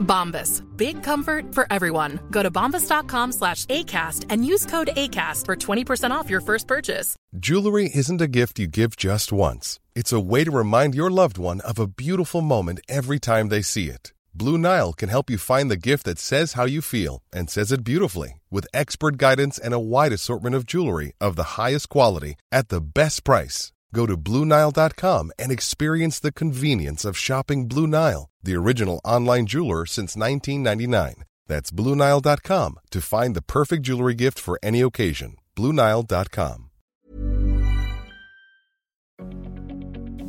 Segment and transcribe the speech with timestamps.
[0.00, 0.62] Bombas.
[0.76, 2.18] Big comfort for everyone.
[2.30, 7.16] Go to bombas.com slash ACAST and use code ACAST for 20% off your first purchase.
[7.38, 9.78] Jewelry isn't a gift you give just once.
[9.94, 13.62] It's a way to remind your loved one of a beautiful moment every time they
[13.62, 14.12] see it.
[14.34, 17.72] Blue Nile can help you find the gift that says how you feel and says
[17.72, 22.36] it beautifully with expert guidance and a wide assortment of jewelry of the highest quality
[22.52, 23.72] at the best price.
[23.94, 29.86] Go to BlueNile.com and experience the convenience of shopping Blue Nile, the original online jeweler
[29.86, 31.24] since 1999.
[31.46, 35.36] That's BlueNile.com to find the perfect jewelry gift for any occasion.
[35.56, 36.66] BlueNile.com.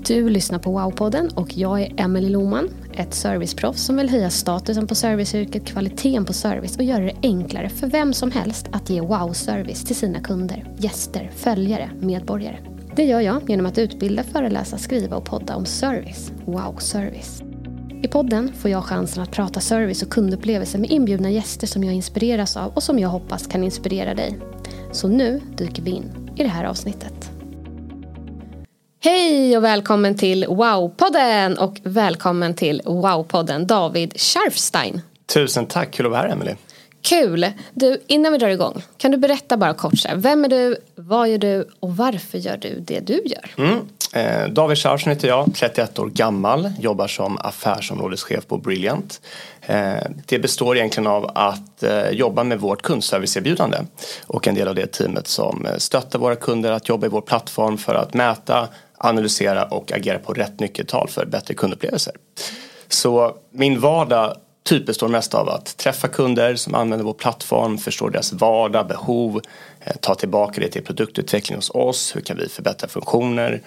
[0.06, 4.88] Du lyssnar på Wow-podden och jag är Emelie Loman, ett serviceproffs som vill höja statusen
[4.88, 9.02] på serviceyrket, kvaliteten på service och göra det enklare för vem som helst att ge
[9.02, 12.71] wow-service till sina kunder, gäster, följare, medborgare.
[12.96, 16.32] Det gör jag genom att utbilda, föreläsa, skriva och podda om service.
[16.46, 17.44] Wow-service.
[18.04, 21.94] I podden får jag chansen att prata service och kundupplevelser med inbjudna gäster som jag
[21.94, 24.40] inspireras av och som jag hoppas kan inspirera dig.
[24.92, 27.32] Så nu dyker vi in i det här avsnittet.
[29.04, 35.02] Hej och välkommen till Wow-podden och välkommen till Wow-podden David Scharfstein.
[35.34, 36.58] Tusen tack, kul att vara här Emelie.
[37.02, 37.46] Kul!
[37.74, 40.78] Du, innan vi drar igång, kan du berätta bara kort så här, vem är du,
[40.96, 43.52] vad gör du och varför gör du det du gör?
[43.58, 43.80] Mm.
[44.14, 49.22] Eh, David Scharsen heter jag, 31 år gammal, jobbar som affärsområdeschef på Brilliant.
[49.62, 49.94] Eh,
[50.26, 53.78] det består egentligen av att eh, jobba med vårt kundserviceerbjudande
[54.28, 57.22] och en del av det teamet som eh, stöttar våra kunder att jobba i vår
[57.22, 62.14] plattform för att mäta, analysera och agera på rätt nyckeltal för bättre kundupplevelser.
[62.90, 68.10] Så min vardag typ består mest av att träffa kunder som använder vår plattform, förstå
[68.10, 69.42] deras vardag, behov,
[69.80, 73.62] eh, ta tillbaka det till produktutveckling hos oss, hur kan vi förbättra funktioner,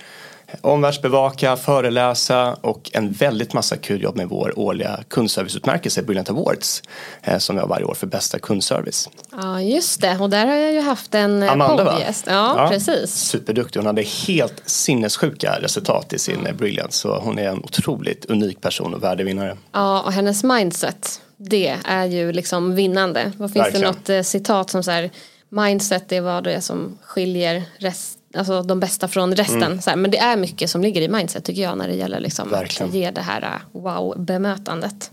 [0.61, 6.83] omvärldsbevaka, föreläsa och en väldigt massa kul jobb med vår årliga kundserviceutmärkelse Brilliant Awards
[7.23, 9.09] eh, som vi har varje år för bästa kundservice.
[9.33, 10.19] Ja, just det.
[10.21, 11.93] Och där har jag ju haft en eh, Amanda va?
[11.93, 12.25] poddgäst.
[12.29, 13.15] Ja, precis.
[13.15, 13.81] Superduktig.
[13.81, 16.57] Hon hade helt sinnessjuka resultat i sin mm.
[16.57, 19.57] Brilliant så hon är en otroligt unik person och värdevinnare.
[19.73, 23.33] Ja, och hennes mindset, det är ju liksom vinnande.
[23.37, 23.81] Vad finns Verkligen.
[23.81, 25.11] det något eh, citat som så här,
[25.49, 29.83] mindset är vad det är som skiljer rest, alltså de bästa från resten.
[29.83, 32.21] Så här, men det är mycket som ligger i mindset tycker jag när det gäller
[32.21, 32.89] liksom Verkligen.
[32.89, 35.11] att ge det här eh, wow-bemötandet.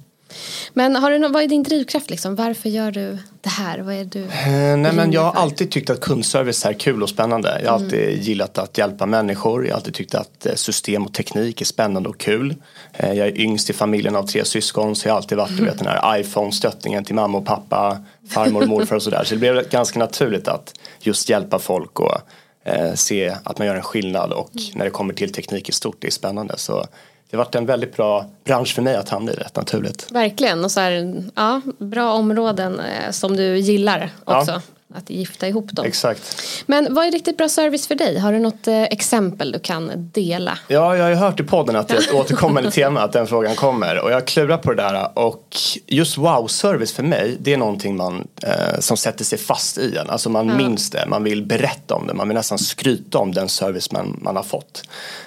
[0.73, 2.35] Men har du nå- vad är din drivkraft liksom?
[2.35, 3.79] Varför gör du det här?
[3.79, 7.09] Vad är du Eh, nej men jag har alltid tyckt att kundservice är kul och
[7.09, 7.61] spännande.
[7.63, 9.65] Jag har alltid gillat att hjälpa människor.
[9.65, 12.55] Jag har alltid tyckt att eh, system och teknik är spännande och kul.
[12.93, 15.65] Eh, Jag är yngst i familjen av tre syskon så jag har alltid varit du
[15.65, 17.97] vet, den här iPhone-stöttningen till mamma och pappa,
[18.29, 19.23] farmor och morfar och sådär.
[19.23, 22.17] Så det blev ganska naturligt att just hjälpa folk och
[22.63, 25.97] eh, se att man gör en skillnad och när det kommer till teknik i stort,
[25.99, 26.57] det är spännande.
[26.57, 26.85] Så
[27.29, 30.11] det har varit en väldigt bra bransch för mig att hamna i rätt naturligt.
[30.11, 34.51] Verkligen och så här, ja, bra områden eh, som du gillar också.
[34.51, 34.61] Ja.
[34.95, 35.85] Att gifta ihop dem.
[35.85, 36.41] Exakt.
[36.65, 38.19] Men vad är riktigt bra service för dig?
[38.19, 40.57] Har du något eh, exempel du kan dela?
[40.67, 43.27] Ja, jag har ju hört i podden att det är ett återkommande tema att den
[43.27, 45.57] frågan kommer och jag klurar på det där och
[45.87, 50.09] just wow-service för mig det är någonting man eh, som sätter sig fast i en.
[50.09, 53.49] Alltså man minns det, man vill berätta om det, man vill nästan skryta om den
[53.49, 54.83] service man, man har fått.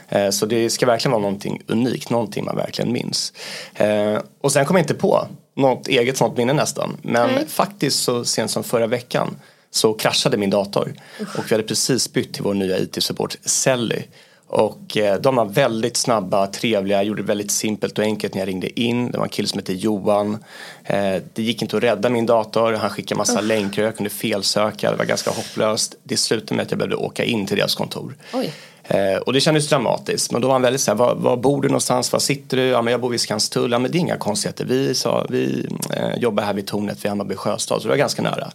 [0.08, 3.32] Eh, så det ska verkligen vara någonting unikt, någonting man verkligen minns.
[3.74, 5.26] Eh, och sen kom jag inte på
[5.56, 7.46] något eget sånt minne nästan men Nej.
[7.48, 9.36] faktiskt så sent som förra veckan
[9.74, 10.94] så kraschade min dator
[11.38, 14.02] och vi hade precis bytt till vår nya IT-support Selly.
[14.46, 18.48] Och eh, de var väldigt snabba, trevliga, gjorde det väldigt simpelt och enkelt när jag
[18.48, 19.10] ringde in.
[19.10, 20.44] Det var en kille som hette Johan.
[20.84, 24.90] Eh, det gick inte att rädda min dator, han skickade massa länkar, jag kunde felsöka,
[24.90, 25.94] det var ganska hopplöst.
[26.02, 28.16] Det slutade med att jag behövde åka in till deras kontor.
[28.32, 28.52] Oj.
[28.88, 30.32] Eh, och det kändes dramatiskt.
[30.32, 32.12] Men då var han väldigt såhär, var, var bor du någonstans?
[32.12, 32.62] Var sitter du?
[32.62, 33.72] Ja men jag bor vid Skanstull.
[33.72, 34.64] Ja men det är inga konstigheter.
[34.64, 35.66] Vi, sa, vi
[35.96, 37.82] eh, jobbar här vid tornet vid Hammarby sjöstad.
[37.82, 38.50] Så det var ganska nära.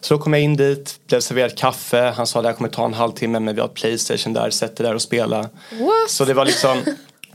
[0.00, 2.12] Så då kom jag in dit, blev serverad kaffe.
[2.16, 4.76] Han sa det här kommer ta en halvtimme men vi har ett Playstation där, sätt
[4.76, 5.38] dig där och spela.
[5.38, 6.10] What?
[6.10, 6.78] Så det var liksom,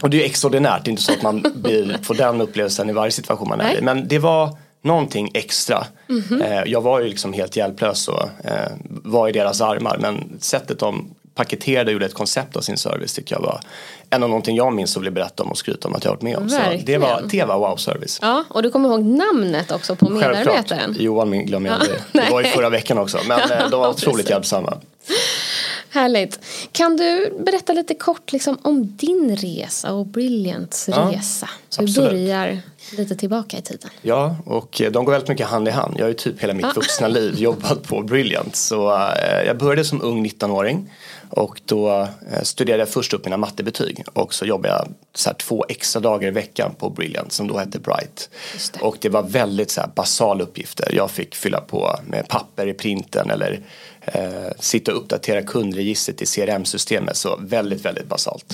[0.02, 0.86] och det är ju extraordinärt.
[0.86, 3.64] Det är inte så att man blir, får den upplevelsen i varje situation man är
[3.64, 3.78] Nej.
[3.78, 3.82] i.
[3.82, 5.86] Men det var någonting extra.
[6.08, 6.42] Mhm.
[6.42, 9.98] Eh, jag var ju liksom helt hjälplös och eh, var i deras armar.
[9.98, 13.60] Men sättet de paketerade och gjorde ett koncept av sin service tycker jag var
[14.10, 16.22] en av någonting jag minns och ville berätta om och skryta om att jag varit
[16.22, 16.50] med om.
[16.50, 18.20] Så det var, det var wow-service.
[18.22, 20.96] Ja, och du kommer ihåg namnet också på medarbetaren?
[21.00, 21.98] Johan min- glömmer jag aldrig.
[22.12, 23.18] Ja, Det var ju förra veckan också.
[23.28, 24.30] Men eh, de var Ja, otroligt precis.
[24.30, 24.78] hjälpsamma.
[25.92, 26.40] Härligt.
[26.72, 31.50] Kan du berätta lite kort liksom, om din resa och Brilliants Ja, resa?
[31.70, 32.12] Så vi absolut.
[32.12, 32.60] börjar
[32.98, 33.90] lite tillbaka i tiden.
[34.02, 35.94] Ja, och eh, de går väldigt mycket hand i hand.
[35.98, 38.56] Jag har ju typ hela mitt vuxna liv jobbat på Brilliant.
[38.56, 40.90] Så eh, jag började som ung 19-åring
[41.30, 45.66] och då eh, studerade jag först upp mina mattebetyg och så jobbade jag så två
[45.70, 48.30] extra dagar i veckan på Brilliant som då hette Bright.
[48.74, 48.80] Det.
[48.80, 50.90] Och det var väldigt så basala uppgifter.
[50.96, 53.62] Jag fick fylla på med papper i printen eller
[54.02, 57.18] eh, sitta och uppdatera kundregistret i CRM-systemet.
[57.18, 58.54] Så väldigt, väldigt basalt.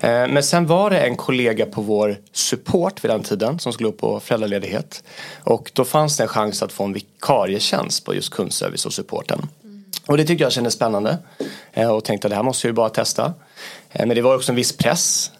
[0.00, 3.88] Eh, Men sen var det en kollega på vår support vid den tiden som skulle
[3.88, 5.02] upp på föräldraledighet.
[5.44, 9.48] Och då fanns det en chans att få en vikarietjänst på just kundservice och supporten.
[10.08, 11.18] Och det tyckte jag kändes spännande
[11.72, 13.32] eh, och tänkte att det här måste jag ju bara testa.
[13.92, 15.30] Eh, men det var också en viss press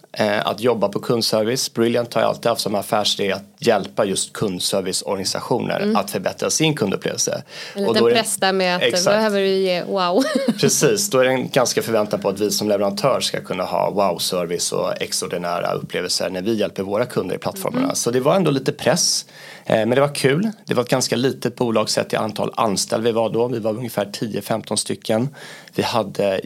[0.43, 1.73] att jobba på kundservice.
[1.73, 7.43] Brilliant har ju alltid haft som affärsidé att hjälpa just kundserviceorganisationer att förbättra sin kundupplevelse.
[7.75, 9.05] En Och liten då press där med att Exakt.
[9.05, 10.23] behöver du ge wow.
[10.59, 13.89] Precis, då är det en ganska förväntan på att vi som leverantör ska kunna ha
[13.91, 17.95] wow-service och extraordinära upplevelser när vi hjälper våra kunder i plattformarna.
[17.95, 19.25] Så det var ändå lite press.
[19.65, 20.51] Eh, Men det var kul.
[20.65, 23.47] Det var ett ganska litet bolag sett i antal anställda vi var då.
[23.47, 25.29] Vi var ungefär 10-15 stycken.
[25.75, 26.41] Vi hade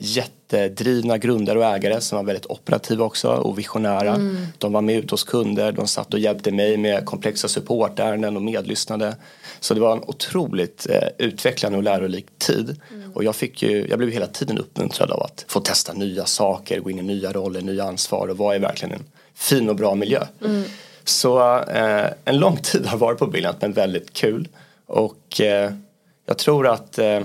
[0.58, 4.18] jättedrivna grundare och ägare som var väldigt operativa också och visionära.
[4.58, 8.42] De var med ut hos kunder, de satt och hjälpte mig med komplexa supportärenden och
[8.42, 9.16] medlyssnade.
[9.60, 12.82] Så det var en otroligt eh, utvecklande och lärorik tid.
[13.14, 16.80] Och jag, fick ju, jag blev hela tiden uppmuntrad av att få testa nya saker,
[16.80, 19.96] gå in i nya roller, nya ansvar och vara i verkligen en fin och bra
[19.96, 20.24] miljö.
[21.04, 24.48] Så eh, en lång tid har varit på Brilliant men väldigt kul.
[24.86, 25.72] Och eh,
[26.26, 27.20] jag tror att eh,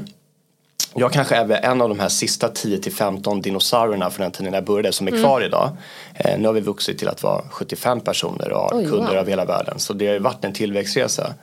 [0.94, 4.52] jag kanske är en av de här sista 10 till 15 dinosaurierna från den tiden
[4.54, 5.22] jag började som är Mm.
[5.22, 5.76] kvar idag.
[6.14, 9.16] Eh, nu har vi vuxit till att vara 75 personer och har Oj, kunder wow.
[9.16, 9.78] över hela världen.
[9.78, 11.34] Så det har ju varit en tillväxtresa.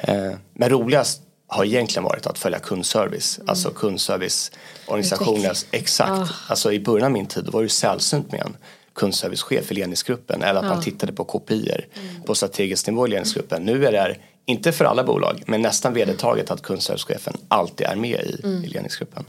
[0.00, 3.40] Eh, men roligast har egentligen varit att följa kundservice.
[3.46, 6.32] Alltså kundserviceorganisationers, exakt.
[6.48, 8.56] Alltså i början av min tid var det ju sällsynt med en
[8.94, 11.86] kundservicechef i ledningsgruppen eller att man tittade på kopior
[12.26, 13.62] på strategisk nivå i ledningsgruppen.
[13.62, 14.16] Nu är det
[14.46, 19.24] inte för alla bolag, men nästan vedertaget att kundservicechefen alltid är med i, i ledningsgruppen.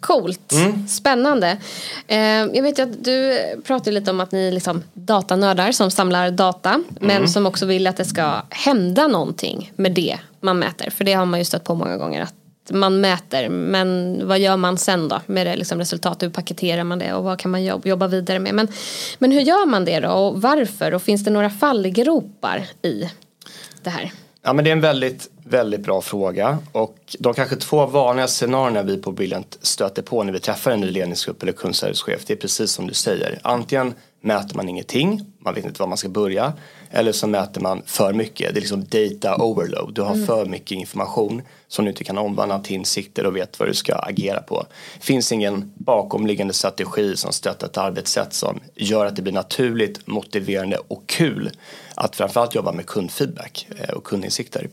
[0.00, 0.88] Coolt, Mm.
[0.88, 1.56] spännande.
[2.06, 5.90] Eh, jag vet ju att du pratar lite om att ni är liksom datanördar som
[5.90, 6.70] samlar data.
[6.70, 6.84] Mm.
[7.00, 10.90] Men som också vill att det ska hända någonting med det man mäter.
[10.90, 12.22] För det har man ju stött på många gånger.
[12.22, 12.34] Att
[12.70, 16.22] man mäter, men vad gör man sen då med det liksom resultat?
[16.22, 18.54] Hur paketerar man det och vad kan man jobba, jobba vidare med?
[18.54, 18.68] Men,
[19.18, 20.94] men hur gör man det då och varför?
[20.94, 23.10] Och finns det några fallgropar i
[23.84, 24.12] det här?
[24.42, 28.82] Ja men det är en väldigt, väldigt bra fråga och de kanske två vanliga scenarierna
[28.82, 32.36] vi på Brilliant stöter på när vi träffar en ny ledningsgrupp eller kundservicechef det är
[32.36, 33.38] precis som du säger.
[33.42, 33.94] Antingen
[34.24, 36.52] mäter man ingenting, man vet inte var man ska börja
[36.90, 38.54] eller så mäter man för mycket.
[38.54, 39.94] Det är liksom data overload.
[39.94, 43.68] Du har för mycket information som du inte kan omvandla till insikter och vet vad
[43.68, 44.66] du ska agera på.
[44.98, 50.06] Det finns ingen bakomliggande strategi som stöttar ett arbetssätt som gör att det blir naturligt,
[50.06, 51.50] motiverande och kul
[51.94, 54.68] att framförallt jobba med kundfeedback eh, och kundinsikter.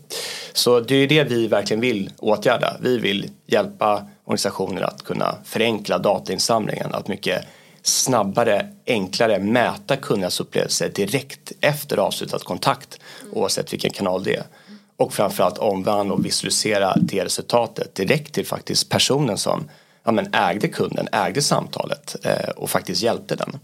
[0.53, 2.77] Så det är det vi verkligen vill åtgärda.
[2.81, 7.45] Vi vill hjälpa organisationer att kunna förenkla datainsamlingen, att mycket
[7.83, 12.99] snabbare, enklare mäta kundernas upplevelser direkt efter avslutad kontakt
[13.31, 14.43] oavsett vilken kanal det är.
[14.97, 19.69] Och framförallt omvandla och visualisera det resultatet direkt till faktiskt personen som
[20.03, 23.59] ja, men ägde kunden, ägde samtalet eh, och faktiskt hjälpte den.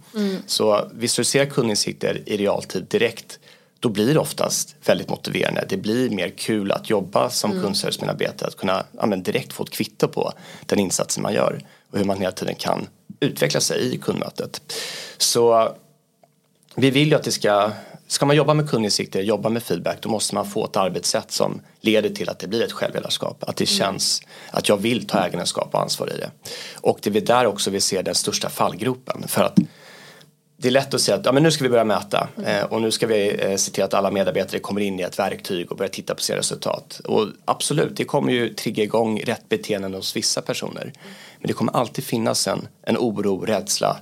[0.48, 3.40] Så visualisera kundinsikter i realtid direkt
[3.80, 5.66] då blir det oftast väldigt motiverande.
[5.70, 7.64] Det blir mer kul att jobba som mm.
[7.64, 8.48] kundservicemedarbetare.
[8.48, 10.32] Att kunna ja, men direkt få ett kvitto på
[10.66, 12.88] den insatsen man gör och hur man hela tiden kan
[13.20, 14.62] utveckla sig i kundmötet.
[15.18, 15.76] Så
[16.76, 17.72] vi vill ju att det ska
[18.10, 21.62] Ska man jobba med kundinsikter, jobba med feedback, då måste man få ett arbetssätt som
[21.82, 23.44] leder till att det blir ett självledarskap.
[23.44, 24.22] Att det känns
[24.52, 26.32] att jag vill ta ägarskap och ansvar i det.
[26.76, 29.24] Och det är där också vi ser den största fallgropen.
[29.28, 29.58] För att
[30.58, 32.82] det är lätt att säga att ja, men nu ska vi börja mäta eh, och
[32.82, 35.78] nu ska vi eh, se till att alla medarbetare kommer in i ett verktyg och
[35.78, 37.02] börjar titta på sina resultat.
[37.06, 40.94] Och absolut, det kommer ju trigga igång rätt beteenden hos vissa personer.
[41.40, 43.98] Men det kommer alltid finnas en, en oro, rädsla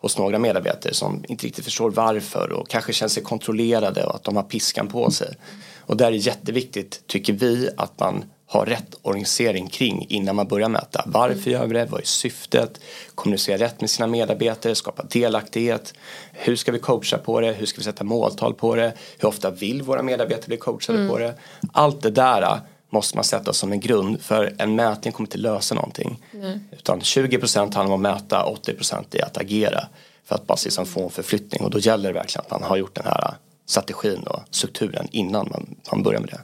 [0.00, 4.24] hos några medarbetare som inte riktigt förstår varför och kanske känner sig kontrollerade och att
[4.24, 5.34] de har piskan på sig.
[5.78, 10.48] Och där är det jätteviktigt, tycker vi, att man har rätt organisering kring innan man
[10.48, 11.04] börjar mäta.
[11.06, 11.84] Varför gör vi det?
[11.84, 12.80] Vad är syftet?
[13.14, 15.94] Kommunicera rätt med sina medarbetare, skapa delaktighet.
[16.32, 17.52] Hur ska vi coacha på det?
[17.52, 18.92] Hur ska vi sätta måltal på det?
[19.18, 21.10] Hur ofta vill våra medarbetare bli coachade mm.
[21.10, 21.34] på det?
[21.72, 25.74] Allt det där måste man sätta som en grund för en mätning kommer inte lösa
[25.74, 26.24] någonting.
[26.34, 26.60] Mm.
[26.70, 29.88] Utan 20% handlar om att mäta, 80% är att agera
[30.24, 32.76] för att bara liksom få en förflyttning och då gäller det verkligen att man har
[32.76, 33.34] gjort den här
[33.66, 36.40] strategin och strukturen innan man, man börjar med det.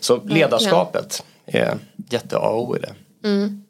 [0.00, 1.78] Så ledarskapet är
[2.10, 2.94] jätte A och O i det.
[3.28, 3.64] Mm.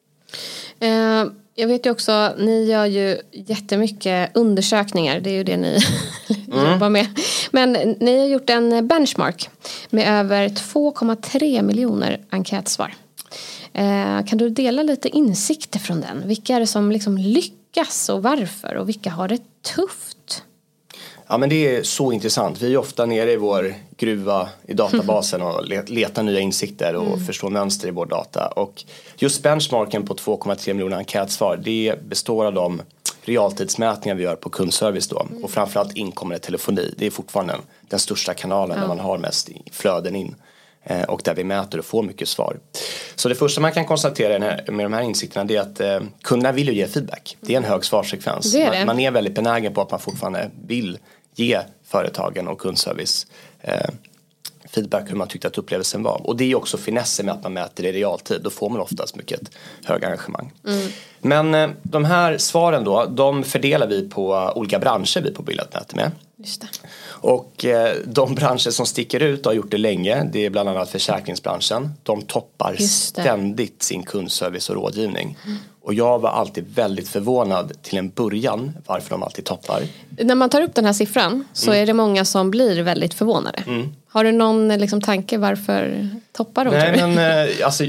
[0.80, 5.78] Eh, Jag vet ju också, ni gör ju jättemycket undersökningar, det är ju det ni
[6.52, 6.72] mm.
[6.72, 7.06] jobbar med.
[7.50, 9.50] Men ni har gjort en benchmark
[9.90, 12.94] med över 2,3 miljoner enkätsvar.
[13.72, 16.28] Eh, kan du dela lite insikter från den?
[16.28, 19.38] Vilka är det som liksom lyckas och varför och vilka har det
[19.74, 20.13] tufft?
[21.26, 22.62] Ja men det är så intressant.
[22.62, 27.26] Vi är ofta nere i vår gruva i databasen och letar nya insikter och mm.
[27.26, 28.46] förstår mönster i vår data.
[28.46, 28.84] Och
[29.16, 32.82] just benchmarken på 2,3 miljoner enkätsvar det består av de
[33.22, 35.44] realtidsmätningar vi gör på kundservice då mm.
[35.44, 36.94] och framförallt inkommande telefoni.
[36.98, 37.54] Det är fortfarande
[37.88, 38.80] den största kanalen ja.
[38.80, 40.34] där man har mest flöden in.
[40.86, 42.56] Eh, och där vi mäter och får mycket svar.
[43.14, 44.38] Så det första man kan konstatera
[44.72, 47.36] med de här insikterna är att eh, kunderna vill ju ge feedback.
[47.40, 48.52] Det är en hög svarsfrekvens.
[48.52, 48.84] Det är det.
[48.84, 50.98] Man, är väldigt benägen på att man fortfarande vill
[51.34, 53.26] ge företagen och kundservice
[53.60, 53.90] eh,
[54.74, 56.26] feedback hur man tyckte att upplevelsen var.
[56.26, 58.40] Och det är också finessen med att man mäter i realtid.
[58.42, 59.40] Då får man oftast mycket
[59.84, 60.52] hög engagemang.
[60.66, 60.88] Mm.
[61.20, 65.96] Men eh, de här svaren då, de fördelar vi på olika branscher vi på mäter
[65.96, 66.10] med.
[66.36, 66.68] Just det.
[67.24, 70.90] Och eh, de branscher som sticker ut har gjort det länge det är bland annat
[70.90, 71.90] försäkringsbranschen.
[72.02, 75.38] De toppar ständigt sin kundservice och rådgivning.
[75.46, 75.58] Mm.
[75.82, 79.82] Och jag var alltid väldigt förvånad till en början varför de alltid toppar.
[80.18, 81.82] När man tar upp den här siffran så mm.
[81.82, 83.62] är det många som blir väldigt förvånade.
[83.66, 83.94] Mm.
[84.08, 86.70] Har du någon liksom, tanke varför toppar de?
[86.70, 87.84] Nej, men, eh, alltså,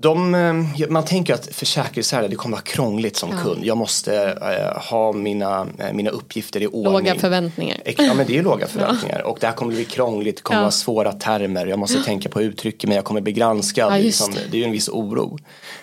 [0.00, 3.36] de, eh, man tänker att försäkringsärenden det kommer vara krångligt som ja.
[3.42, 3.64] kund.
[3.64, 6.92] Jag måste äh, ha mina, äh, mina uppgifter i ordning.
[6.92, 7.78] Låga förväntningar.
[7.84, 9.18] Ja men det är låga förväntningar.
[9.18, 9.30] Ja.
[9.30, 10.62] Och det här kommer bli krångligt, det kommer ja.
[10.62, 11.66] vara svåra termer.
[11.66, 13.92] Jag måste tänka på uttrycket men jag kommer bli granskad.
[13.92, 15.38] Ja, liksom, det är ju en viss oro.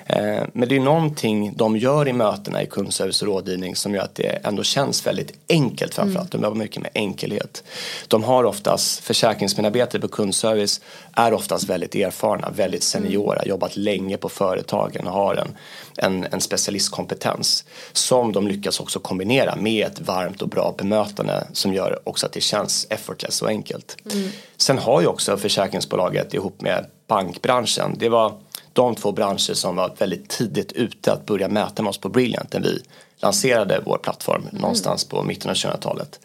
[0.06, 4.04] Eh, men det är någonting de gör i mötena i kundservice och rådgivning som gör
[4.04, 6.34] att det ändå känns väldigt enkelt framförallt.
[6.34, 6.42] Mm.
[6.42, 7.64] De jobbar mycket med enkelhet.
[8.08, 10.82] De har oftast, försäkringsmedarbetare på kundservice
[11.14, 13.50] är oftast väldigt erfarna, väldigt seniora, mm.
[13.50, 15.56] jobbat länge på företagen och har en,
[15.98, 21.74] en, en specialistkompetens som de lyckas också kombinera med ett varmt och bra bemötande som
[21.74, 23.98] gör också att det känns effortless och enkelt.
[24.14, 24.30] Mm.
[24.58, 28.34] Sen har ju också försäkringsbolaget ihop med bankbranschen, det var
[28.74, 32.54] de två branscher som var väldigt tidigt ute att börja mäta med oss på Brilliant
[32.54, 32.84] när vi
[33.18, 34.62] lanserade vår plattform mm.
[34.62, 36.20] någonstans på mitten av 2000-talet.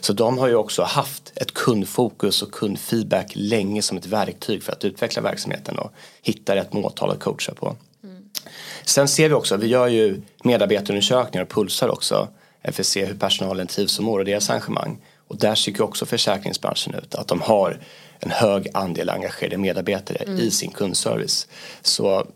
[0.00, 4.72] Så de har ju också haft ett kundfokus och kundfeedback länge som ett verktyg för
[4.72, 5.92] att utveckla verksamheten och
[6.22, 7.76] hitta rätt måltal att coacha på.
[8.04, 8.24] Mm.
[8.84, 12.28] Sen ser vi också, vi gör ju medarbetarundersökningar och pulsar också
[12.64, 14.98] för att se hur personalen trivs och mår och deras engagemang.
[15.28, 17.78] Och där tycker också försäkringsbranschen ut att de har
[18.22, 20.38] en hög andel engagerade medarbetare mm.
[20.40, 21.46] i sin kundservice.
[21.82, 22.26] Så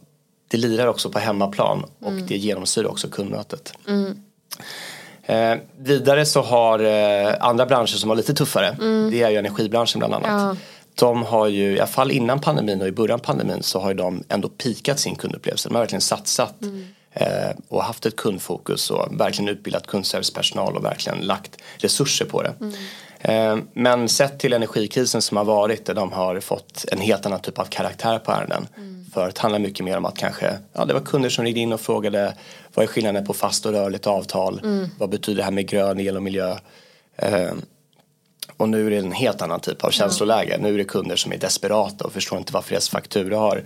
[0.49, 2.26] det lirar också på hemmaplan och mm.
[2.26, 3.73] det genomsyrar också kundmötet.
[3.88, 4.23] Mm.
[5.23, 9.11] Eh, vidare så har eh, andra branscher som har lite tuffare, mm.
[9.11, 10.57] det är ju energibranschen bland annat.
[10.57, 10.57] Ja.
[10.95, 13.88] De har ju, i alla fall innan pandemin och i början av pandemin så har
[13.88, 15.69] ju de ändå pikat sin kundupplevelse.
[15.69, 16.87] De har verkligen satsat mm.
[17.12, 22.55] eh, och haft ett kundfokus och verkligen utbildat kundservicepersonal och verkligen lagt resurser på det.
[22.61, 22.73] Mm.
[23.21, 27.41] Eh, men sett till energikrisen som har varit där de har fått en helt annan
[27.41, 28.69] typ av karaktär på ärenden.
[28.77, 29.07] Mm.
[29.15, 31.73] För det handlar mycket mer om att kanske, ja det var kunder som ringde in
[31.73, 32.35] och frågade
[32.75, 34.61] vad är skillnaden på fast och rörligt avtal?
[34.65, 34.89] Mm.
[34.99, 36.57] Vad betyder det här med grön el och miljö?
[37.17, 37.53] Eh,
[38.57, 40.55] och nu är det en helt annan typ av känsloläge.
[40.55, 40.63] Mm.
[40.63, 43.65] Nu är det kunder som är desperata och förstår inte varför deras faktura har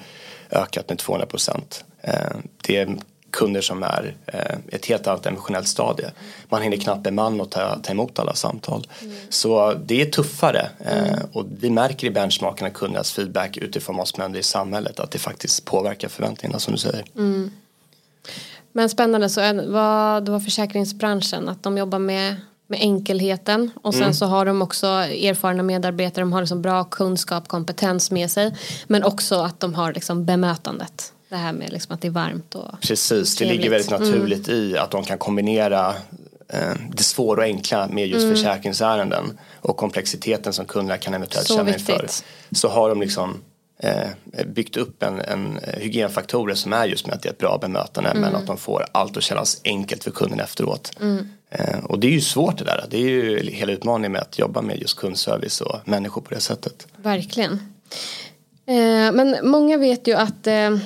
[0.51, 1.85] ökat med 200 procent.
[2.03, 2.97] Eh, det är
[3.31, 6.11] kunder som är eh, ett helt annat emotionellt stadie.
[6.49, 8.87] Man hinner knappt bemanna och ta, ta emot alla samtal.
[9.03, 9.17] Mm.
[9.29, 14.23] Så det är tuffare eh, och vi märker i benchmarkerna kundernas feedback utifrån vad som
[14.23, 17.05] händer i samhället att det faktiskt påverkar förväntningarna som du säger.
[17.17, 17.51] Mm.
[18.73, 22.37] Men spännande, så vad, det var försäkringsbranschen att de jobbar med
[22.71, 24.15] med enkelheten och sen mm.
[24.15, 28.55] så har de också erfarna medarbetare, de har liksom bra kunskap, kompetens med sig
[28.87, 31.13] men också att de har liksom bemötandet.
[31.31, 34.03] Det här med liksom att det är varmt och Precis, det ligger väldigt mm.
[34.03, 34.61] naturligt mm.
[34.61, 35.95] i att de kan kombinera
[36.49, 38.37] eh, det svåra och enkla med just mm.
[38.37, 42.07] försäkringsärenden och komplexiteten som kunderna kan eventuellt Så känna inför.
[42.51, 43.37] Så har de liksom
[43.79, 44.09] eh,
[44.47, 48.11] byggt upp en, en hygienfaktorer som är just med att det är ett bra bemötande
[48.11, 48.23] mm.
[48.23, 50.93] men att de får allt att kännas enkelt för kunden efteråt.
[51.01, 51.29] Mm.
[51.51, 52.85] Eh, och det är ju svårt det där.
[52.91, 56.41] Det är ju hela utmaningen med att jobba med just kundservice och människor på det
[56.41, 56.87] sättet.
[56.97, 57.59] Verkligen.
[58.71, 60.79] Eh, men många vet ju att eh, eh,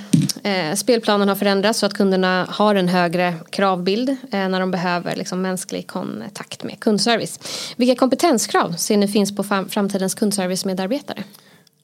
[0.77, 5.87] spelplanen har förändrats så att kunderna har en högre kravbild när de behöver liksom, mänsklig
[5.87, 7.39] kontakt med kundservice.
[7.77, 11.23] Vilka kompetenskrav ser ni finns på framtidens kundservice-medarbetare?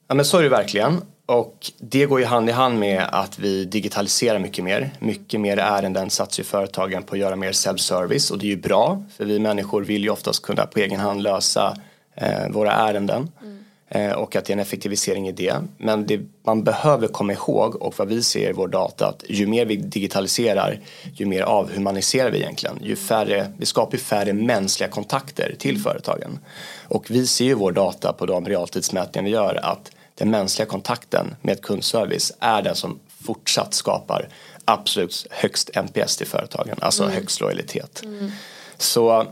[0.07, 1.01] Ja men så är det verkligen.
[1.25, 4.91] Och det går ju hand i hand med att vi digitaliserar mycket mer.
[4.99, 8.57] Mycket mer ärenden satsar ju företagen på att göra mer self-service och det är ju
[8.57, 11.77] bra för vi människor vill ju oftast kunna på egen hand lösa
[12.15, 13.31] eh, våra ärenden.
[13.41, 13.65] Mm.
[13.91, 15.55] Eh, och att det är en effektivisering i det.
[15.77, 19.47] Men det man behöver komma ihåg och vad vi ser i vår data att ju
[19.47, 20.79] mer vi digitaliserar
[21.13, 22.79] ju mer avhumaniserar vi egentligen.
[22.81, 26.39] Ju färre, vi skapar ju färre mänskliga kontakter till företagen.
[26.87, 31.35] Och vi ser ju vår data på de realtidsmätningar vi gör att den mänskliga kontakten
[31.41, 34.27] med kundservice är den som fortsatt skapar
[34.65, 37.15] absolut högst NPS till företagen, alltså mm.
[37.15, 38.01] högst lojalitet.
[38.03, 38.31] Mm.
[38.77, 39.27] Så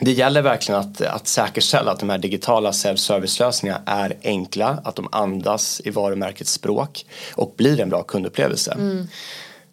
[0.00, 5.08] det gäller verkligen att, att säkerställa att de här digitala self-service-lösningarna är enkla, att de
[5.12, 8.72] andas i varumärkets språk och blir en bra kundupplevelse.
[8.72, 9.08] Mm.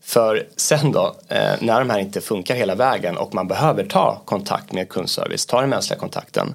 [0.04, 4.22] För sen då, eh, när de här inte funkar hela vägen och man behöver ta
[4.26, 6.54] kontakt med kundservice, ta den mänskliga kontakten,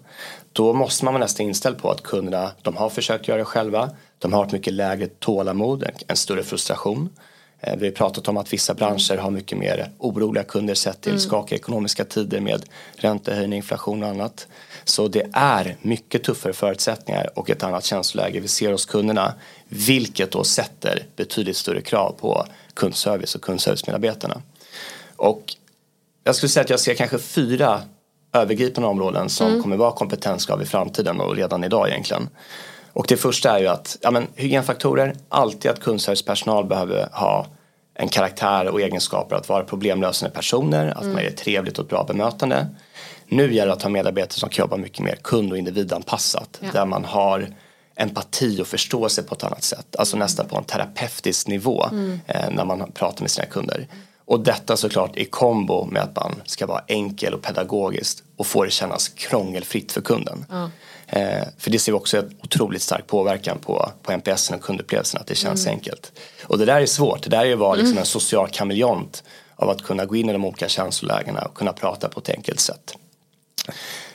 [0.52, 3.90] då måste man vara nästan inställd på att kunderna, de har försökt göra det själva,
[4.18, 7.10] de har ett mycket lägre tålamod, en större frustration.
[7.60, 11.12] Eh, vi har pratat om att vissa branscher har mycket mer oroliga kunder sett till
[11.12, 11.20] mm.
[11.20, 12.64] skakiga ekonomiska tider med
[12.96, 14.46] räntehöjning, inflation och annat.
[14.84, 19.34] Så det är mycket tuffare förutsättningar och ett annat känsloläge vi ser hos kunderna
[19.68, 24.42] vilket då sätter betydligt större krav på kundservice och kundservicemedarbetarna.
[25.16, 25.54] Och
[26.24, 27.82] jag skulle säga att jag ser kanske fyra
[28.32, 29.62] övergripande områden som mm.
[29.62, 32.28] kommer vara kompetenskrav i framtiden och redan idag egentligen.
[32.96, 37.46] Och det första är ju att ja, men, hygienfaktorer, alltid att kundservicepersonal behöver ha
[37.94, 41.14] en karaktär och egenskaper att vara problemlösande personer, att mm.
[41.14, 42.66] man är trevligt och ett bra bemötande.
[43.28, 46.68] Nu gäller det att ha medarbetare som kan jobba mycket mer kund och individanpassat ja.
[46.72, 47.54] där man har
[47.96, 50.24] empati och förståelse på ett annat sätt, alltså mm.
[50.24, 52.20] nästan på en terapeutisk nivå mm.
[52.26, 53.86] eh, när man pratar med sina kunder.
[54.24, 58.64] Och detta såklart i kombo med att man ska vara enkel och pedagogiskt och få
[58.64, 60.44] det kännas krångelfritt för kunden.
[60.50, 60.70] Ja.
[61.06, 65.20] Eh, för det ser vi också en otroligt stark påverkan på, på NPS och kundupplevelsen
[65.20, 65.74] att det känns mm.
[65.76, 66.12] enkelt.
[66.44, 67.98] Och det där är svårt, det där är att vara liksom mm.
[67.98, 69.22] en social kameleont
[69.56, 72.60] av att kunna gå in i de olika känslolägena och kunna prata på ett enkelt
[72.60, 72.94] sätt.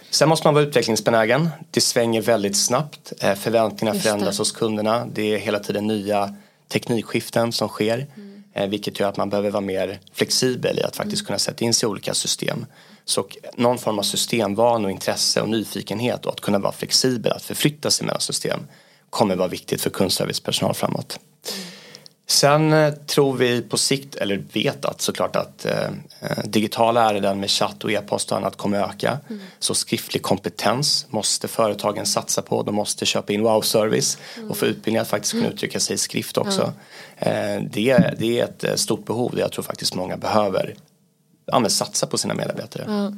[0.09, 1.49] Sen måste man vara utvecklingsbenägen.
[1.71, 3.13] Det svänger väldigt snabbt.
[3.21, 5.05] Eh, förväntningarna förändras hos kunderna.
[5.13, 6.35] Det är hela tiden nya
[6.67, 8.07] teknikskiften som sker.
[8.15, 8.30] Mm.
[8.53, 11.27] Eh, vilket gör att man behöver vara mer flexibel i att faktiskt mm.
[11.27, 12.65] kunna sätta in sig i olika system.
[13.05, 17.43] Så någon form av systemvan och intresse och nyfikenhet och att kunna vara flexibel, att
[17.43, 18.59] förflytta sig mellan system
[19.09, 21.19] kommer vara viktigt för kundservicepersonal framåt.
[22.31, 25.83] Sen eh, tror vi på sikt, eller vet att såklart att eh,
[26.19, 29.19] eh, digitala ärenden med chatt och e-post och annat kommer öka.
[29.29, 29.41] Mm.
[29.59, 32.63] Så skriftlig kompetens måste företagen satsa på.
[32.63, 34.51] De måste köpa in wow-service mm.
[34.51, 35.55] och få utbildning att faktiskt kunna mm.
[35.55, 36.73] uttrycka sig i skrift också.
[37.17, 37.63] Mm.
[37.63, 40.75] Eh, det, det är ett eh, stort behov det jag tror faktiskt många behöver
[41.45, 43.13] ja, satsa på sina medarbetare.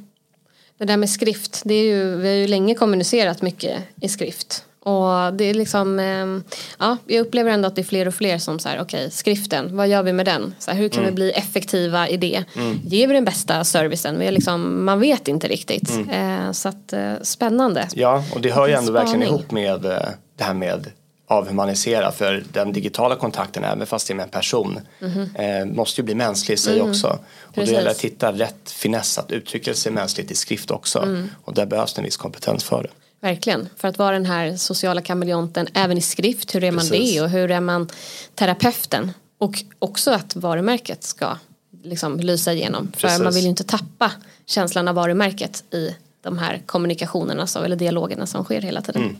[0.78, 4.66] Det där med skrift, det är ju, vi har ju länge kommunicerat mycket i skrift.
[4.84, 6.44] Och det är liksom, ehm,
[6.80, 9.78] ja, jag upplever ändå att det är fler och fler som säger okej, okay, skriften,
[9.78, 10.56] vad gör vi med den?
[10.60, 11.12] Så här, hur kan mm.
[11.12, 12.44] vi bli effektiva i det?
[12.56, 12.80] Mm.
[12.86, 14.20] Ger vi den bästa servicen?
[14.20, 15.90] Vi är liksom, man vet inte riktigt.
[15.90, 16.10] Mm.
[16.10, 17.88] Eh, så att, eh, spännande.
[17.94, 19.06] Ja, och det hör ju ändå spaning.
[19.06, 20.92] verkligen ihop med eh, det här med
[21.28, 25.36] avhumanisera för den digitala kontakten även fast det är med en person mm.
[25.36, 26.90] eh, måste ju bli mänsklig i sig mm.
[26.90, 27.08] också.
[27.08, 27.70] Och Precis.
[27.70, 31.30] det gäller att hitta rätt finess att uttrycka sig mänskligt i skrift också mm.
[31.44, 32.90] och där behövs det en viss kompetens för det.
[33.24, 37.14] Verkligen, för att vara den här sociala kameleonten även i skrift, hur är man Precis.
[37.14, 37.90] det och hur är man
[38.36, 39.12] terapeuten?
[39.38, 41.38] Och också att varumärket ska
[41.84, 42.92] liksom lysa igenom.
[42.92, 43.18] Precis.
[43.18, 44.12] För man vill ju inte tappa
[44.46, 49.04] känslan av varumärket i de här kommunikationerna så, eller dialogerna som sker hela tiden.
[49.04, 49.18] Mm.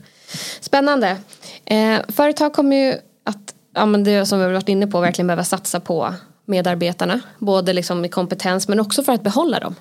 [0.60, 1.16] Spännande.
[1.64, 2.92] Eh, företag kommer ju
[3.24, 6.14] att, ja, men det som vi har varit inne på, verkligen behöva satsa på
[6.44, 7.20] medarbetarna.
[7.38, 9.74] Både liksom i kompetens men också för att behålla dem.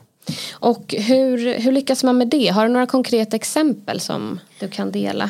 [0.51, 2.47] Och hur, hur lyckas man med det?
[2.47, 5.29] Har du några konkreta exempel som du kan dela?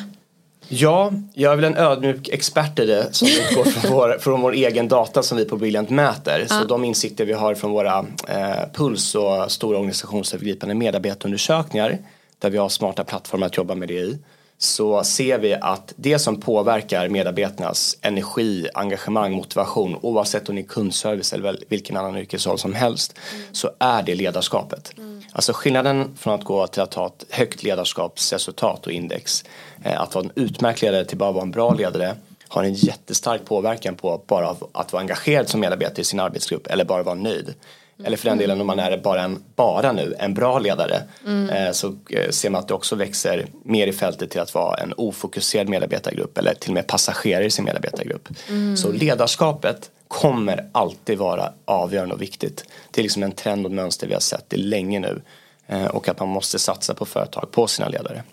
[0.67, 4.53] Ja, jag är väl en ödmjuk expert i det som utgår från vår, från vår
[4.53, 6.45] egen data som vi på Brilliant mäter.
[6.49, 6.59] Ja.
[6.59, 11.97] Så de insikter vi har från våra eh, Puls och stora organisationsövergripande medarbetarundersökningar
[12.39, 14.17] där vi har smarta plattformar att jobba med det i
[14.57, 20.63] så ser vi att det som påverkar medarbetarnas energi, engagemang, motivation oavsett om det är
[20.63, 23.45] kundservice eller vilken annan yrkesroll som helst mm.
[23.51, 24.93] så är det ledarskapet.
[24.97, 25.21] Mm.
[25.31, 29.43] Alltså skillnaden från att gå till att ha ett högt ledarskapsresultat och index
[29.83, 32.15] eh, att vara en utmärkt ledare till bara vara en bra ledare
[32.47, 36.85] har en jättestark påverkan på bara att vara engagerad som medarbetare i sin arbetsgrupp eller
[36.85, 37.53] bara vara nöjd.
[38.03, 41.49] Eller för den delen om man är bara, en, bara nu en bra ledare mm.
[41.49, 44.77] eh, så eh, ser man att det också växer mer i fältet till att vara
[44.77, 48.29] en ofokuserad medarbetargrupp eller till och med passagerare i sin medarbetargrupp.
[48.49, 48.77] Mm.
[48.77, 52.65] Så ledarskapet kommer alltid vara avgörande och viktigt.
[52.91, 55.21] Det är liksom en trend och mönster vi har sett det länge nu
[55.67, 58.23] eh, och att man måste satsa på företag, på sina ledare.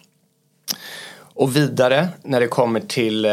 [1.35, 3.29] Och vidare när det kommer till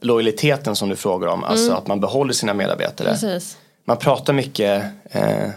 [0.00, 1.74] lojaliteten som du frågar om, alltså mm.
[1.74, 3.08] alltså att man behåller sina medarbetare.
[3.08, 3.56] Precis.
[3.84, 5.48] Man pratar mycket eh,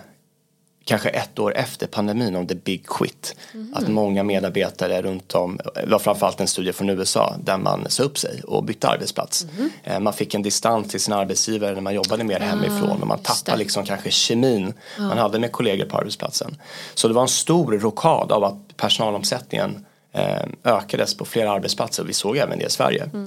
[0.85, 3.35] kanske ett år efter pandemin om the big quit.
[3.53, 3.73] Mm.
[3.73, 8.03] Att många medarbetare runt om, det var framförallt en studie från USA där man sa
[8.03, 9.45] upp sig och bytte arbetsplats.
[9.85, 10.03] Mm.
[10.03, 13.19] Man fick en distans till sin arbetsgivare när man jobbade mer ah, hemifrån och man
[13.19, 15.01] tappade liksom kanske kemin ah.
[15.01, 16.57] man hade med kollegor på arbetsplatsen.
[16.93, 22.09] Så det var en stor rokad av att personalomsättningen eh, ökades på flera arbetsplatser och
[22.09, 23.09] vi såg även det i Sverige.
[23.13, 23.25] Mm.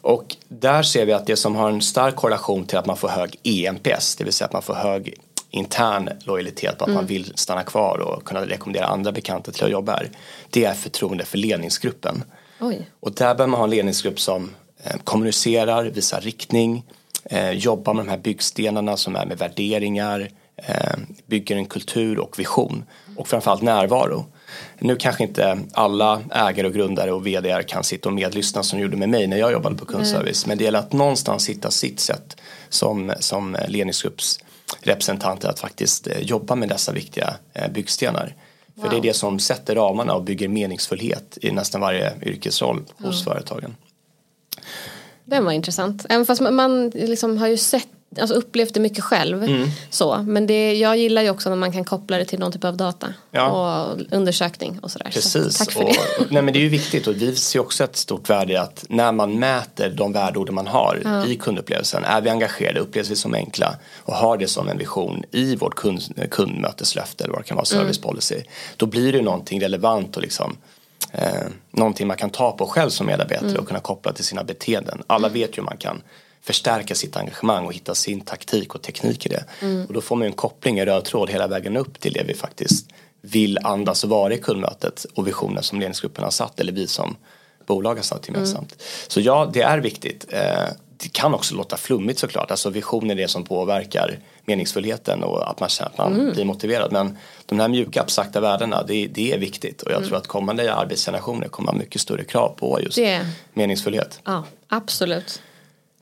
[0.00, 3.08] Och där ser vi att det som har en stark korrelation till att man får
[3.08, 5.14] hög EMPS, det vill säga att man får hög
[5.54, 6.94] intern lojalitet på att mm.
[6.94, 10.10] man vill stanna kvar och kunna rekommendera andra bekanta till att jobba här.
[10.50, 12.24] Det är förtroende för ledningsgruppen.
[12.60, 12.90] Oj.
[13.00, 14.50] Och där behöver man ha en ledningsgrupp som
[14.84, 16.84] eh, kommunicerar, visar riktning,
[17.24, 22.38] eh, jobbar med de här byggstenarna som är med värderingar, eh, bygger en kultur och
[22.38, 22.84] vision
[23.16, 24.26] och framförallt närvaro.
[24.78, 28.96] Nu kanske inte alla ägare och grundare och vd kan sitta och medlyssna som gjorde
[28.96, 30.44] med mig när jag jobbade på kundservice.
[30.44, 30.48] Mm.
[30.48, 32.36] Men det gäller att någonstans hitta sitt sätt
[32.68, 33.56] som, som
[34.82, 38.34] ledningsgruppsrepresentanter att faktiskt eh, jobba med dessa viktiga eh, byggstenar.
[38.74, 38.84] Wow.
[38.84, 43.26] För det är det som sätter ramarna och bygger meningsfullhet i nästan varje yrkesroll hos
[43.26, 43.34] mm.
[43.34, 43.76] företagen.
[45.24, 46.06] Den var intressant.
[46.08, 49.42] Även fast man liksom har ju sett alltså upplevt det mycket själv.
[49.42, 49.68] Mm.
[49.90, 50.22] Så.
[50.26, 52.76] Men det, jag gillar ju också när man kan koppla det till någon typ av
[52.76, 53.48] data ja.
[53.48, 55.10] och undersökning och sådär.
[55.12, 55.32] Precis.
[55.32, 56.26] Så, tack för och, det.
[56.30, 58.84] Nej, men det är ju viktigt och vi ser också ett stort värde i att
[58.88, 61.26] när man mäter de värdeorden man har ja.
[61.26, 65.24] i kundupplevelsen, är vi engagerade, upplevs vi som enkla och har det som en vision
[65.30, 66.00] i vårt kund,
[66.30, 67.82] kundmöteslöfte eller vad det kan vara, mm.
[67.82, 68.46] service policy, mm.
[68.76, 70.56] då blir det någonting relevant och liksom
[71.12, 73.60] eh, någonting man kan ta på själv som medarbetare mm.
[73.60, 75.02] och kunna koppla till sina beteenden.
[75.06, 76.02] Alla vet ju hur man kan
[76.44, 79.44] förstärka sitt engagemang och hitta sin taktik och teknik i det.
[79.60, 79.86] Mm.
[79.86, 82.34] Och då får man en koppling, en röd tråd hela vägen upp till det vi
[82.34, 82.86] faktiskt
[83.20, 87.16] vill andas och vara i kundmötet och visionen som ledningsgruppen har satt eller vi som
[87.66, 88.72] bolag har satt gemensamt.
[88.72, 88.84] Mm.
[89.08, 90.26] Så ja, det är viktigt.
[90.28, 95.50] Eh, det kan också låta flummigt såklart, alltså vision är det som påverkar meningsfullheten och
[95.50, 96.32] att man känner att man mm.
[96.32, 96.92] blir motiverad.
[96.92, 100.08] Men de här mjuka abstrakta värdena, det, det är viktigt och jag mm.
[100.08, 103.26] tror att kommande arbetsgenerationer kommer ha mycket större krav på just det.
[103.52, 104.20] meningsfullhet.
[104.24, 105.42] Ja, absolut.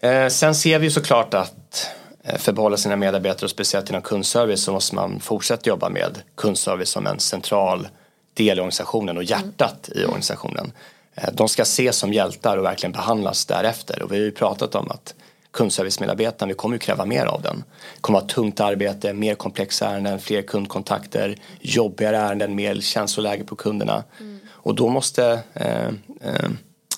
[0.02, 1.88] Eh, sen ser vi såklart att
[2.24, 5.88] eh, för att behålla sina medarbetare och speciellt inom kundservice så måste man fortsätta jobba
[5.88, 7.88] med kundservice som en central
[8.34, 10.72] del i organisationen och hjärtat i organisationen.
[11.14, 14.74] Eh, de ska ses som hjältar och verkligen behandlas därefter och vi har ju pratat
[14.74, 15.14] om att
[15.50, 17.64] kundservicemedarbetarna, vi kommer ju kräva mer av den.
[17.94, 23.44] Det kommer att ha tungt arbete, mer komplexa ärenden, fler kundkontakter, jobbigare ärenden, mer känsloläge
[23.44, 24.04] på kunderna.
[24.20, 24.40] Mm.
[24.50, 25.86] Och då måste eh,
[26.20, 26.50] eh,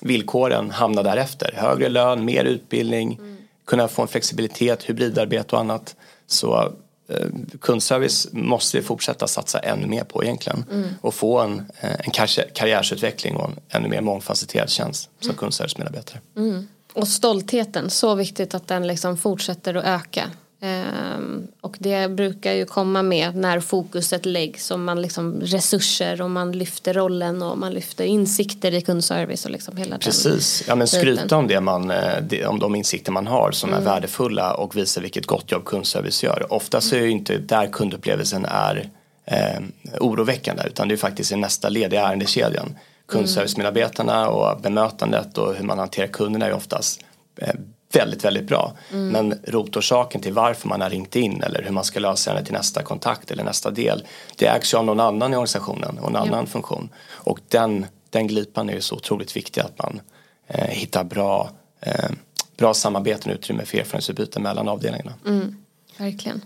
[0.04, 1.54] villkoren hamna därefter.
[1.56, 3.36] Högre lön, mer utbildning, mm.
[3.64, 5.96] kunna få en flexibilitet, hybridarbete och annat.
[6.26, 6.72] Så
[7.08, 7.26] eh,
[7.60, 10.88] kundservice måste vi fortsätta satsa ännu mer på egentligen mm.
[11.00, 12.10] och få en, eh, en
[12.54, 15.36] karriärsutveckling och en ännu mer mångfacetterad tjänst som mm.
[15.36, 16.20] kundservicemedarbetare.
[16.36, 16.68] Mm.
[16.92, 20.30] Och stoltheten, så viktigt att den liksom fortsätter att öka.
[20.64, 26.30] Um, och det brukar ju komma med när fokuset läggs om man liksom resurser och
[26.30, 30.86] man lyfter rollen och man lyfter insikter i kundservice och liksom hela Precis, ja men
[30.86, 33.80] skryta om det man, eh, om de insikter man har som mm.
[33.80, 36.52] är värdefulla och visa vilket gott jobb kundservice gör.
[36.52, 38.90] Oftast är det ju inte där kundupplevelsen är
[39.24, 39.62] eh,
[40.00, 42.76] oroväckande utan det är faktiskt i nästa led i ärendekedjan.
[43.08, 47.00] Kundservicemedarbetarna och bemötandet och hur man hanterar kunderna är oftast
[47.36, 47.54] eh,
[47.96, 48.72] väldigt, väldigt bra.
[48.92, 49.08] Mm.
[49.08, 52.52] Men rotorsaken till varför man har ringt in eller hur man ska lösa det till
[52.52, 56.16] nästa kontakt eller nästa del det ägs ju av någon annan i organisationen och en
[56.16, 56.46] annan ja.
[56.46, 56.88] funktion.
[57.10, 60.00] Och den, den glipan är ju så otroligt viktig att man
[60.46, 62.10] eh, hittar bra, eh,
[62.56, 65.12] bra samarbeten och utrymme för erfarenhetsutbyte mellan avdelningarna.
[65.26, 65.56] Mm,
[65.98, 66.40] verkligen.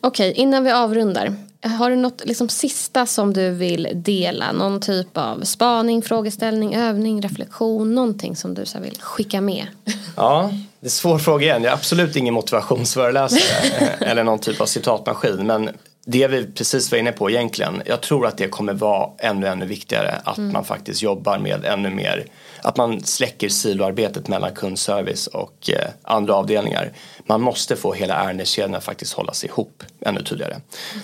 [0.00, 1.36] Okej, innan vi avrundar.
[1.62, 4.52] Har du något liksom, sista som du vill dela?
[4.52, 7.94] Någon typ av spaning, frågeställning, övning, reflektion?
[7.94, 9.66] Någonting som du så vill skicka med?
[10.16, 11.62] Ja, det är en svår fråga igen.
[11.62, 15.46] Jag är absolut ingen motivationsföreläsare eller någon typ av citatmaskin.
[15.46, 15.70] Men
[16.04, 17.82] det vi precis var inne på egentligen.
[17.86, 20.52] Jag tror att det kommer vara ännu, ännu viktigare att mm.
[20.52, 22.26] man faktiskt jobbar med ännu mer
[22.62, 26.92] att man släcker siloarbetet mellan kundservice och eh, andra avdelningar.
[27.26, 30.56] Man måste få hela ärendekedjan att faktiskt hållas ihop ännu tydligare.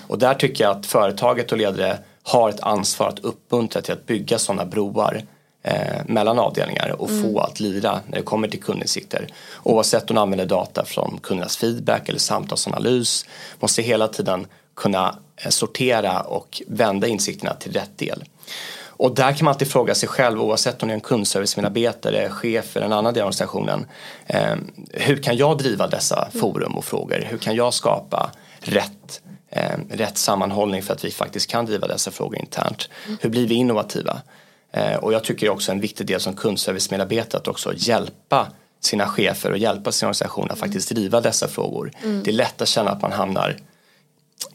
[0.07, 4.05] Och där tycker jag att företaget och ledare har ett ansvar att uppmuntra till att
[4.05, 5.23] bygga sådana broar
[5.63, 7.23] eh, mellan avdelningar och mm.
[7.23, 9.27] få att lira när det kommer till kundinsikter.
[9.63, 13.25] Oavsett om man använder data från kundernas feedback eller samtalsanalys
[13.59, 14.47] måste hela tiden
[14.79, 18.23] kunna eh, sortera och vända insikterna till rätt del.
[18.99, 22.75] Och där kan man alltid fråga sig själv oavsett om det är en kundservicemedarbetare, chef
[22.75, 23.85] eller en annan del av organisationen.
[24.25, 24.55] Eh,
[24.91, 27.23] hur kan jag driva dessa forum och frågor?
[27.29, 32.11] Hur kan jag skapa rätt, eh, rätt sammanhållning för att vi faktiskt kan driva dessa
[32.11, 32.89] frågor internt?
[33.19, 34.21] Hur blir vi innovativa?
[34.71, 38.47] Eh, och jag tycker också en viktig del som kundservicemedarbetare att också hjälpa
[38.81, 41.91] sina chefer och hjälpa sin organisation att faktiskt driva dessa frågor.
[42.03, 42.23] Mm.
[42.23, 43.57] Det är lätt att känna att man hamnar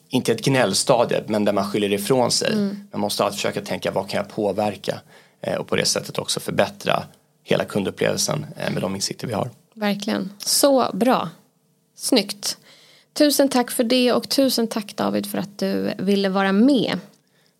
[0.09, 2.53] inte ett gnällstadie, men där man skyller ifrån sig.
[2.53, 2.77] Mm.
[2.93, 5.01] Man måste alltid försöka tänka vad kan jag påverka
[5.41, 7.03] eh, och på det sättet också förbättra
[7.43, 9.51] hela kundupplevelsen eh, med de insikter vi har.
[9.75, 11.29] Verkligen, så bra.
[11.97, 12.59] Snyggt.
[13.13, 16.99] Tusen tack för det och tusen tack David för att du ville vara med.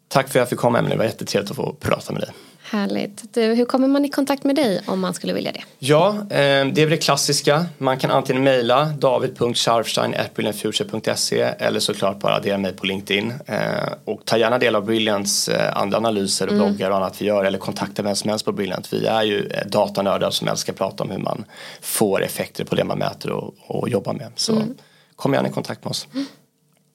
[0.09, 2.31] Tack för att jag fick komma Emelie, det var jättetrevligt att få prata med dig.
[2.67, 3.35] Härligt.
[3.35, 5.63] Du, hur kommer man i kontakt med dig om man skulle vilja det?
[5.79, 7.67] Ja, eh, det är väl det klassiska.
[7.79, 13.33] Man kan antingen mejla david.scharfstein.brilliantfuture.se eller såklart bara dela mig på LinkedIn.
[13.47, 13.59] Eh,
[14.05, 16.67] och ta gärna del av Brilliants eh, andra analyser och mm.
[16.67, 18.93] bloggar och annat vi gör eller kontakta vem som helst på Brilliant.
[18.93, 21.45] Vi är ju datanördar som älskar att prata om hur man
[21.81, 24.33] får effekter på det man mäter och, och jobbar med.
[24.37, 24.75] Så mm.
[25.17, 26.07] kom gärna i kontakt med oss.
[26.15, 26.27] Mm.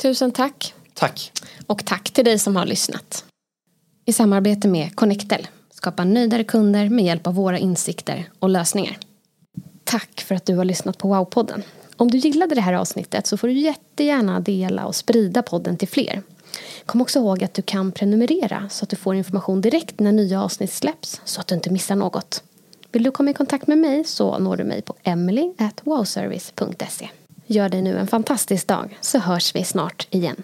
[0.02, 0.74] Tusen tack.
[0.94, 1.32] Tack.
[1.68, 3.26] Och tack till dig som har lyssnat.
[4.06, 5.48] I samarbete med Connectel
[5.80, 8.98] skapa nöjdare kunder med hjälp av våra insikter och lösningar.
[9.84, 11.62] Tack för att du har lyssnat på Wow-podden.
[11.98, 15.88] Om du gillade det här avsnittet så får du jättegärna dela och sprida podden till
[15.88, 16.22] fler.
[16.86, 20.44] Kom också ihåg att du kan prenumerera så att du får information direkt när nya
[20.44, 22.44] avsnitt släpps så att du inte missar något.
[22.92, 27.10] Vill du komma i kontakt med mig så når du mig på emily.wowservice.se.
[27.46, 30.44] Gör dig nu en fantastisk dag så hörs vi snart igen.